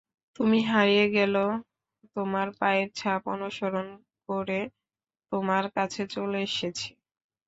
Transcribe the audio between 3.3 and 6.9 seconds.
অনুসরণ করে তোমার কাছে চলে এসেছি।